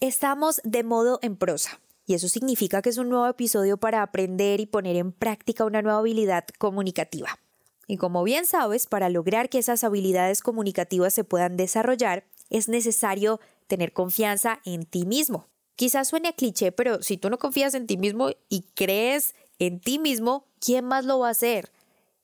[0.00, 1.80] Estamos de modo en prosa.
[2.04, 5.80] Y eso significa que es un nuevo episodio para aprender y poner en práctica una
[5.80, 7.38] nueva habilidad comunicativa.
[7.86, 13.40] Y como bien sabes, para lograr que esas habilidades comunicativas se puedan desarrollar, es necesario
[13.68, 15.48] tener confianza en ti mismo.
[15.76, 19.80] Quizás suene a cliché, pero si tú no confías en ti mismo y crees en
[19.80, 21.72] ti mismo, ¿quién más lo va a hacer?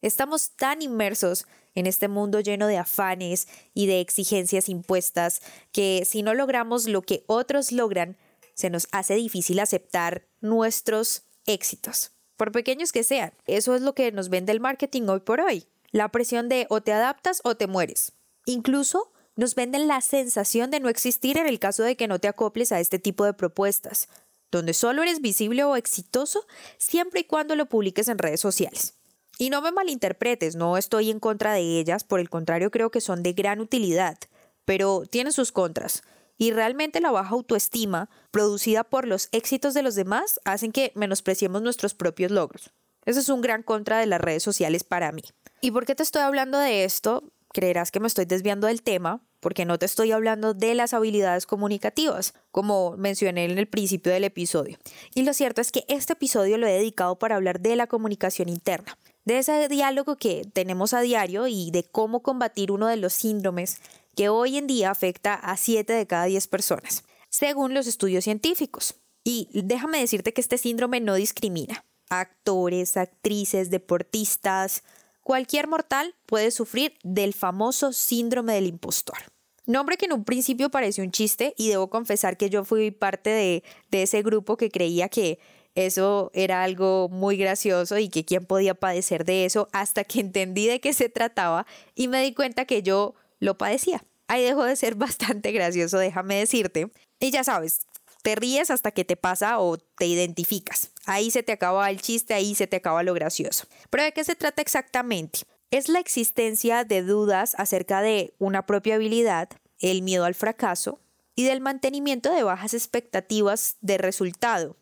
[0.02, 5.41] Estamos tan inmersos en este mundo lleno de afanes y de exigencias impuestas
[5.73, 8.17] que si no logramos lo que otros logran,
[8.55, 13.33] se nos hace difícil aceptar nuestros éxitos por pequeños que sean.
[13.47, 15.67] Eso es lo que nos vende el marketing hoy por hoy.
[15.91, 18.12] La presión de o te adaptas o te mueres.
[18.47, 22.28] Incluso nos venden la sensación de no existir en el caso de que no te
[22.28, 24.09] acoples a este tipo de propuestas,
[24.50, 26.47] donde solo eres visible o exitoso
[26.78, 28.95] siempre y cuando lo publiques en redes sociales.
[29.42, 33.00] Y no me malinterpretes, no estoy en contra de ellas, por el contrario creo que
[33.00, 34.16] son de gran utilidad,
[34.64, 36.04] pero tienen sus contras.
[36.38, 41.60] Y realmente la baja autoestima, producida por los éxitos de los demás, hacen que menospreciemos
[41.60, 42.70] nuestros propios logros.
[43.04, 45.24] Eso es un gran contra de las redes sociales para mí.
[45.60, 47.24] ¿Y por qué te estoy hablando de esto?
[47.52, 51.46] Creerás que me estoy desviando del tema, porque no te estoy hablando de las habilidades
[51.46, 54.78] comunicativas, como mencioné en el principio del episodio.
[55.16, 58.48] Y lo cierto es que este episodio lo he dedicado para hablar de la comunicación
[58.48, 63.12] interna, de ese diálogo que tenemos a diario y de cómo combatir uno de los
[63.12, 63.81] síndromes
[64.16, 68.97] que hoy en día afecta a 7 de cada 10 personas, según los estudios científicos.
[69.25, 71.84] Y déjame decirte que este síndrome no discrimina.
[72.11, 74.82] Actores, actrices, deportistas,
[75.22, 79.19] cualquier mortal puede sufrir del famoso síndrome del impostor.
[79.65, 83.31] Nombre que en un principio pareció un chiste y debo confesar que yo fui parte
[83.31, 85.38] de, de ese grupo que creía que
[85.75, 90.66] eso era algo muy gracioso y que quién podía padecer de eso hasta que entendí
[90.66, 94.05] de qué se trataba y me di cuenta que yo lo padecía.
[94.28, 96.91] Ahí dejó de ser bastante gracioso, déjame decirte.
[97.21, 97.81] Y ya sabes,
[98.22, 100.93] te ríes hasta que te pasa o te identificas.
[101.06, 103.66] Ahí se te acaba el chiste, ahí se te acaba lo gracioso.
[103.91, 105.41] Pero ¿de qué se trata exactamente?
[105.71, 111.00] Es la existencia de dudas acerca de una propia habilidad, el miedo al fracaso
[111.34, 114.77] y del mantenimiento de bajas expectativas de resultado.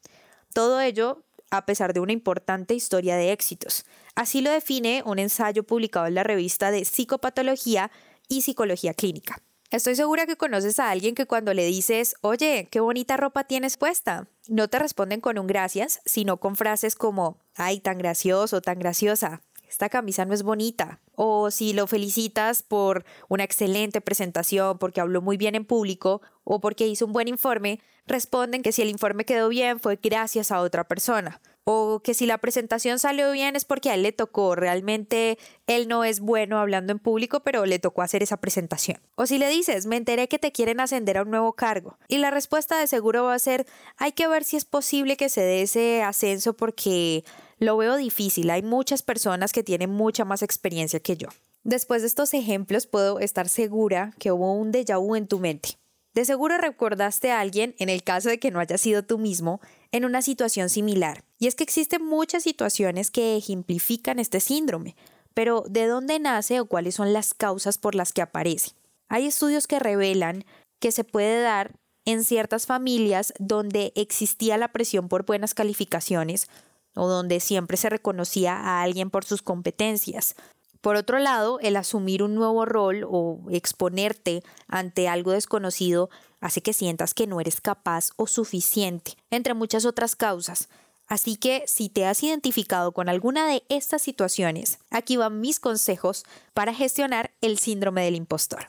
[0.52, 3.84] Todo ello a pesar de una importante historia de éxitos.
[4.14, 7.90] Así lo define un ensayo publicado en la revista de Psicopatología
[8.28, 9.42] y psicología clínica.
[9.70, 13.76] Estoy segura que conoces a alguien que cuando le dices, oye, qué bonita ropa tienes
[13.76, 18.80] puesta, no te responden con un gracias, sino con frases como, ay, tan gracioso, tan
[18.80, 21.00] graciosa, esta camisa no es bonita.
[21.14, 26.60] O si lo felicitas por una excelente presentación, porque habló muy bien en público o
[26.60, 30.60] porque hizo un buen informe, responden que si el informe quedó bien fue gracias a
[30.60, 34.54] otra persona o que si la presentación salió bien es porque a él le tocó,
[34.54, 38.98] realmente él no es bueno hablando en público, pero le tocó hacer esa presentación.
[39.14, 42.18] O si le dices, me enteré que te quieren ascender a un nuevo cargo, y
[42.18, 43.66] la respuesta de seguro va a ser,
[43.96, 47.24] hay que ver si es posible que se dé ese ascenso porque
[47.60, 51.28] lo veo difícil, hay muchas personas que tienen mucha más experiencia que yo.
[51.62, 55.76] Después de estos ejemplos puedo estar segura que hubo un déjà vu en tu mente.
[56.14, 59.60] De seguro recordaste a alguien, en el caso de que no haya sido tú mismo,
[59.92, 61.22] en una situación similar.
[61.38, 64.96] Y es que existen muchas situaciones que ejemplifican este síndrome,
[65.34, 68.70] pero ¿de dónde nace o cuáles son las causas por las que aparece?
[69.08, 70.44] Hay estudios que revelan
[70.80, 71.72] que se puede dar
[72.06, 76.48] en ciertas familias donde existía la presión por buenas calificaciones
[76.94, 80.34] o donde siempre se reconocía a alguien por sus competencias,
[80.80, 86.08] por otro lado, el asumir un nuevo rol o exponerte ante algo desconocido
[86.40, 90.70] hace que sientas que no eres capaz o suficiente, entre muchas otras causas.
[91.06, 96.24] Así que si te has identificado con alguna de estas situaciones, aquí van mis consejos
[96.54, 98.68] para gestionar el síndrome del impostor.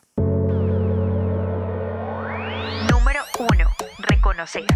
[2.90, 3.48] Número 1.
[4.00, 4.66] Reconocer.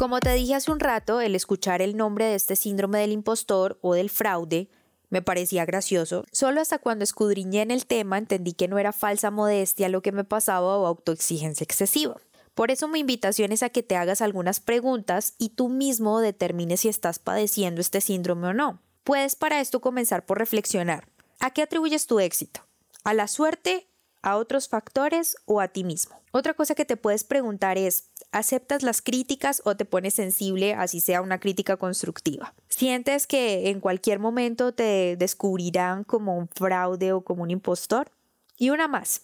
[0.00, 3.78] Como te dije hace un rato, el escuchar el nombre de este síndrome del impostor
[3.82, 4.70] o del fraude
[5.10, 6.24] me parecía gracioso.
[6.32, 10.10] Solo hasta cuando escudriñé en el tema entendí que no era falsa modestia lo que
[10.10, 12.16] me pasaba o autoexigencia excesiva.
[12.54, 16.80] Por eso mi invitación es a que te hagas algunas preguntas y tú mismo determines
[16.80, 18.80] si estás padeciendo este síndrome o no.
[19.04, 21.08] Puedes para esto comenzar por reflexionar.
[21.40, 22.62] ¿A qué atribuyes tu éxito?
[23.04, 23.89] ¿A la suerte,
[24.22, 26.20] a otros factores o a ti mismo?
[26.32, 31.00] Otra cosa que te puedes preguntar es, ¿aceptas las críticas o te pones sensible así
[31.00, 32.54] sea una crítica constructiva?
[32.68, 38.12] ¿Sientes que en cualquier momento te descubrirán como un fraude o como un impostor?
[38.56, 39.22] Y una más,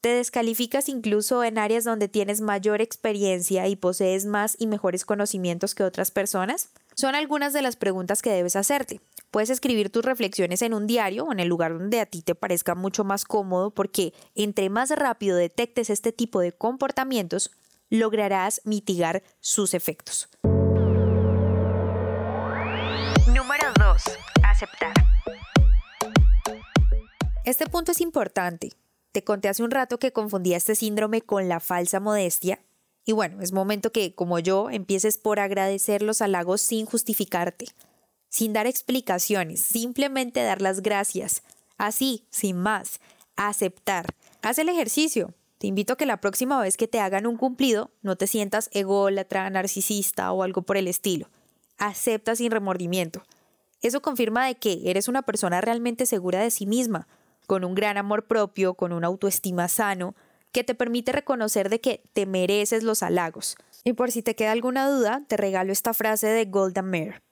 [0.00, 5.74] ¿te descalificas incluso en áreas donde tienes mayor experiencia y posees más y mejores conocimientos
[5.74, 6.70] que otras personas?
[6.98, 9.00] Son algunas de las preguntas que debes hacerte.
[9.30, 12.34] Puedes escribir tus reflexiones en un diario o en el lugar donde a ti te
[12.34, 17.52] parezca mucho más cómodo porque entre más rápido detectes este tipo de comportamientos,
[17.88, 20.28] lograrás mitigar sus efectos.
[23.28, 24.02] Número 2.
[24.42, 24.92] Aceptar.
[27.44, 28.72] Este punto es importante.
[29.12, 32.58] Te conté hace un rato que confundía este síndrome con la falsa modestia.
[33.08, 37.66] Y bueno, es momento que, como yo, empieces por agradecer los halagos sin justificarte
[38.28, 41.42] sin dar explicaciones, simplemente dar las gracias.
[41.76, 43.00] Así, sin más,
[43.36, 44.14] aceptar.
[44.42, 45.32] Haz el ejercicio.
[45.58, 48.70] Te invito a que la próxima vez que te hagan un cumplido no te sientas
[48.72, 51.28] ególatra, narcisista o algo por el estilo.
[51.78, 53.22] Acepta sin remordimiento.
[53.80, 57.06] Eso confirma de que eres una persona realmente segura de sí misma,
[57.46, 60.14] con un gran amor propio, con una autoestima sano,
[60.52, 63.56] que te permite reconocer de que te mereces los halagos.
[63.84, 67.22] Y por si te queda alguna duda, te regalo esta frase de Golda Meir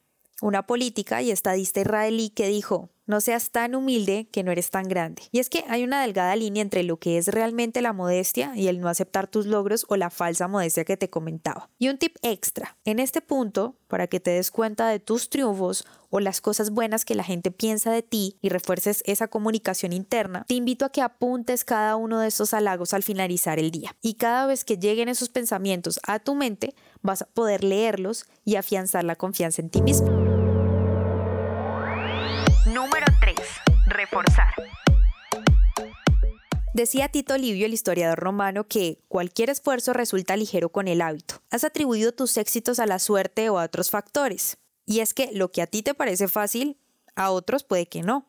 [0.43, 4.88] una política y estadista israelí que dijo, no seas tan humilde que no eres tan
[4.88, 5.23] grande.
[5.32, 8.69] Y es que hay una delgada línea entre lo que es realmente la modestia y
[8.69, 11.70] el no aceptar tus logros o la falsa modestia que te comentaba.
[11.79, 15.87] Y un tip extra, en este punto, para que te des cuenta de tus triunfos
[16.11, 20.44] o las cosas buenas que la gente piensa de ti y refuerces esa comunicación interna,
[20.49, 23.97] te invito a que apuntes cada uno de esos halagos al finalizar el día.
[24.03, 28.56] Y cada vez que lleguen esos pensamientos a tu mente, vas a poder leerlos y
[28.56, 30.45] afianzar la confianza en ti mismo.
[36.77, 41.37] Decía Tito Livio, el historiador romano, que cualquier esfuerzo resulta ligero con el hábito.
[41.51, 44.59] Has atribuido tus éxitos a la suerte o a otros factores.
[44.85, 46.77] Y es que lo que a ti te parece fácil,
[47.15, 48.27] a otros puede que no.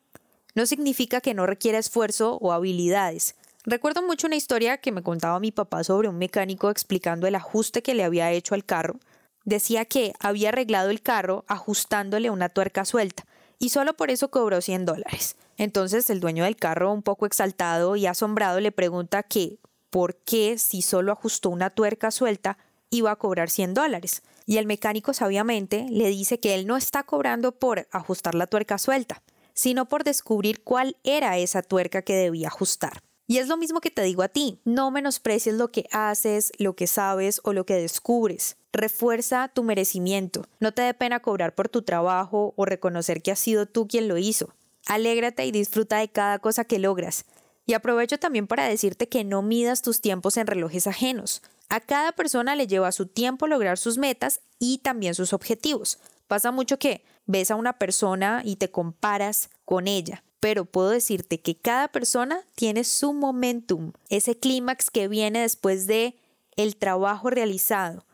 [0.55, 3.35] No significa que no requiera esfuerzo o habilidades.
[3.65, 7.81] Recuerdo mucho una historia que me contaba mi papá sobre un mecánico explicando el ajuste
[7.81, 8.99] que le había hecho al carro.
[9.43, 13.26] Decía que había arreglado el carro ajustándole una tuerca suelta
[13.59, 15.35] y solo por eso cobró 100 dólares.
[15.57, 19.59] Entonces el dueño del carro, un poco exaltado y asombrado, le pregunta que
[19.89, 22.57] por qué si solo ajustó una tuerca suelta
[22.89, 24.21] iba a cobrar 100 dólares.
[24.45, 28.77] Y el mecánico sabiamente le dice que él no está cobrando por ajustar la tuerca
[28.77, 29.23] suelta,
[29.53, 33.01] sino por descubrir cuál era esa tuerca que debía ajustar.
[33.29, 36.75] Y es lo mismo que te digo a ti, no menosprecies lo que haces, lo
[36.77, 38.55] que sabes o lo que descubres.
[38.77, 40.45] Refuerza tu merecimiento.
[40.59, 44.07] No te dé pena cobrar por tu trabajo o reconocer que has sido tú quien
[44.07, 44.53] lo hizo.
[44.85, 47.25] Alégrate y disfruta de cada cosa que logras.
[47.65, 51.41] Y aprovecho también para decirte que no midas tus tiempos en relojes ajenos.
[51.69, 55.97] A cada persona le lleva su tiempo lograr sus metas y también sus objetivos.
[56.27, 61.39] Pasa mucho que ves a una persona y te comparas con ella, pero puedo decirte
[61.39, 66.15] que cada persona tiene su momentum, ese clímax que viene después de
[66.57, 68.05] el trabajo realizado,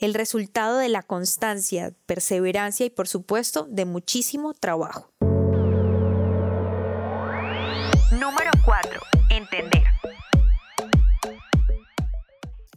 [0.00, 5.12] el resultado de la constancia, perseverancia y por supuesto de muchísimo trabajo.
[8.10, 9.00] Número 4.
[9.28, 9.84] Entender.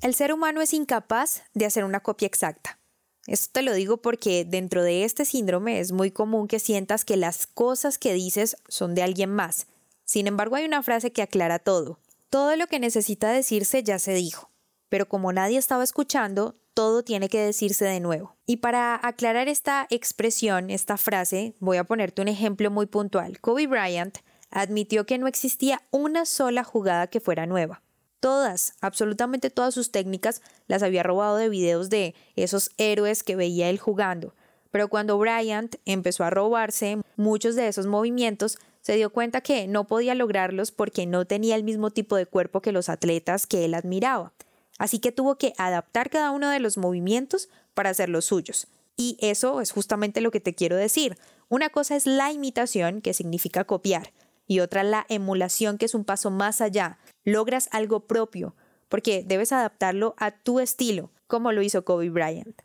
[0.01, 2.77] El ser humano es incapaz de hacer una copia exacta.
[3.25, 7.15] Esto te lo digo porque dentro de este síndrome es muy común que sientas que
[7.15, 9.67] las cosas que dices son de alguien más.
[10.03, 11.99] Sin embargo, hay una frase que aclara todo.
[12.29, 14.49] Todo lo que necesita decirse ya se dijo,
[14.93, 18.35] pero como nadie estaba escuchando, todo tiene que decirse de nuevo.
[18.45, 23.39] Y para aclarar esta expresión, esta frase, voy a ponerte un ejemplo muy puntual.
[23.41, 24.19] Kobe Bryant
[24.51, 27.81] admitió que no existía una sola jugada que fuera nueva.
[28.19, 33.71] Todas, absolutamente todas sus técnicas las había robado de videos de esos héroes que veía
[33.71, 34.35] él jugando.
[34.69, 39.87] Pero cuando Bryant empezó a robarse muchos de esos movimientos, se dio cuenta que no
[39.87, 43.73] podía lograrlos porque no tenía el mismo tipo de cuerpo que los atletas que él
[43.73, 44.33] admiraba.
[44.79, 48.67] Así que tuvo que adaptar cada uno de los movimientos para hacer los suyos.
[48.95, 51.17] Y eso es justamente lo que te quiero decir.
[51.49, 54.13] Una cosa es la imitación, que significa copiar,
[54.47, 56.97] y otra la emulación, que es un paso más allá.
[57.23, 58.55] Logras algo propio,
[58.89, 62.61] porque debes adaptarlo a tu estilo, como lo hizo Kobe Bryant.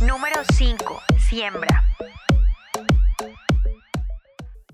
[0.00, 1.00] Número 5.
[1.28, 1.84] Siembra.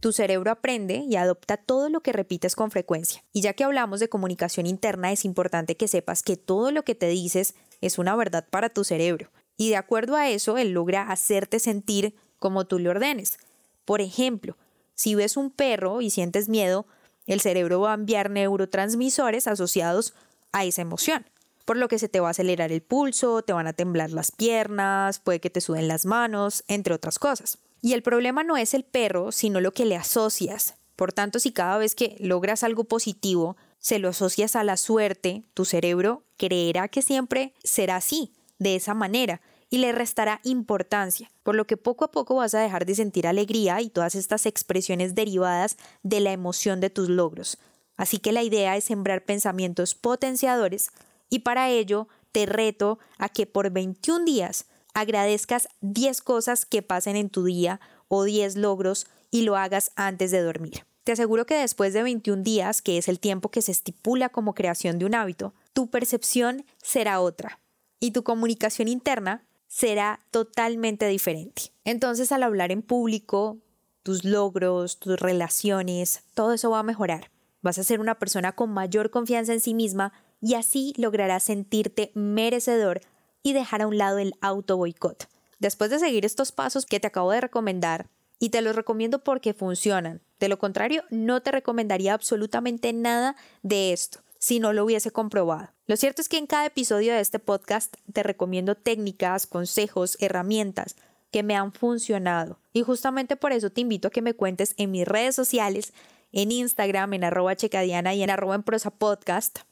[0.00, 3.24] Tu cerebro aprende y adopta todo lo que repites con frecuencia.
[3.32, 6.94] Y ya que hablamos de comunicación interna, es importante que sepas que todo lo que
[6.94, 9.30] te dices es una verdad para tu cerebro.
[9.56, 13.38] Y de acuerdo a eso, él logra hacerte sentir como tú le ordenes.
[13.84, 14.56] Por ejemplo,
[14.94, 16.86] si ves un perro y sientes miedo,
[17.26, 20.14] el cerebro va a enviar neurotransmisores asociados
[20.52, 21.26] a esa emoción,
[21.64, 24.30] por lo que se te va a acelerar el pulso, te van a temblar las
[24.30, 27.58] piernas, puede que te suden las manos, entre otras cosas.
[27.80, 30.74] Y el problema no es el perro, sino lo que le asocias.
[30.96, 35.44] Por tanto, si cada vez que logras algo positivo, se lo asocias a la suerte,
[35.54, 41.54] tu cerebro creerá que siempre será así, de esa manera, y le restará importancia, por
[41.54, 45.14] lo que poco a poco vas a dejar de sentir alegría y todas estas expresiones
[45.14, 47.58] derivadas de la emoción de tus logros.
[47.96, 50.90] Así que la idea es sembrar pensamientos potenciadores
[51.28, 54.66] y para ello te reto a que por 21 días
[54.98, 60.30] agradezcas 10 cosas que pasen en tu día o 10 logros y lo hagas antes
[60.30, 60.84] de dormir.
[61.04, 64.54] Te aseguro que después de 21 días, que es el tiempo que se estipula como
[64.54, 67.60] creación de un hábito, tu percepción será otra
[67.98, 71.72] y tu comunicación interna será totalmente diferente.
[71.84, 73.58] Entonces al hablar en público,
[74.02, 77.30] tus logros, tus relaciones, todo eso va a mejorar.
[77.62, 82.12] Vas a ser una persona con mayor confianza en sí misma y así lograrás sentirte
[82.14, 83.00] merecedor
[83.48, 85.28] y dejar a un lado el auto boicot.
[85.58, 88.06] Después de seguir estos pasos que te acabo de recomendar,
[88.38, 93.92] y te los recomiendo porque funcionan, de lo contrario no te recomendaría absolutamente nada de
[93.92, 95.70] esto si no lo hubiese comprobado.
[95.86, 100.94] Lo cierto es que en cada episodio de este podcast te recomiendo técnicas, consejos, herramientas
[101.32, 102.60] que me han funcionado.
[102.72, 105.92] Y justamente por eso te invito a que me cuentes en mis redes sociales,
[106.30, 108.62] en Instagram, en arroba checadiana y en arroba.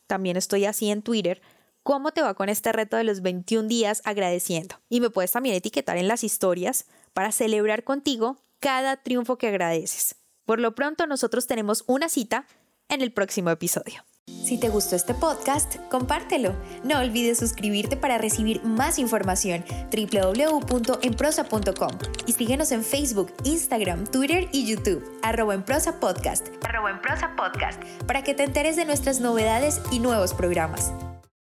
[0.09, 1.41] También estoy así en Twitter
[1.87, 4.75] cómo te va con este reto de los 21 días agradeciendo.
[4.89, 10.17] Y me puedes también etiquetar en las historias para celebrar contigo cada triunfo que agradeces.
[10.45, 12.45] Por lo pronto nosotros tenemos una cita
[12.89, 14.05] en el próximo episodio.
[14.27, 16.57] Si te gustó este podcast, compártelo.
[16.83, 21.91] No olvides suscribirte para recibir más información www.enprosa.com
[22.27, 27.37] y síguenos en Facebook, Instagram, Twitter y YouTube, arroba en prosa podcast, arroba en prosa
[27.37, 30.91] podcast, para que te enteres de nuestras novedades y nuevos programas.